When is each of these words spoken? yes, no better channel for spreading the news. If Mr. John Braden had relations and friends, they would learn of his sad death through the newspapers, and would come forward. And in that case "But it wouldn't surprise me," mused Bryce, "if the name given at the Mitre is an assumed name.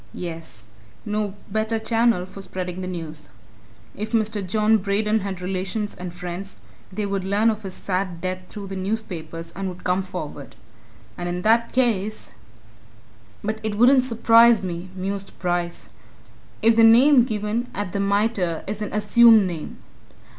yes, 0.15 0.65
no 1.05 1.35
better 1.47 1.77
channel 1.77 2.25
for 2.25 2.41
spreading 2.41 2.81
the 2.81 2.87
news. 2.87 3.29
If 3.95 4.13
Mr. 4.13 4.41
John 4.43 4.79
Braden 4.79 5.19
had 5.19 5.41
relations 5.41 5.93
and 5.93 6.11
friends, 6.11 6.57
they 6.91 7.05
would 7.05 7.23
learn 7.23 7.51
of 7.51 7.61
his 7.61 7.75
sad 7.75 8.19
death 8.19 8.39
through 8.49 8.65
the 8.69 8.75
newspapers, 8.75 9.51
and 9.55 9.69
would 9.69 9.83
come 9.83 10.01
forward. 10.01 10.55
And 11.19 11.29
in 11.29 11.43
that 11.43 11.71
case 11.71 12.33
"But 13.43 13.59
it 13.61 13.75
wouldn't 13.77 14.03
surprise 14.03 14.63
me," 14.63 14.89
mused 14.95 15.37
Bryce, 15.37 15.89
"if 16.63 16.75
the 16.75 16.83
name 16.83 17.23
given 17.23 17.69
at 17.75 17.91
the 17.91 17.99
Mitre 17.99 18.63
is 18.65 18.81
an 18.81 18.91
assumed 18.93 19.45
name. 19.45 19.77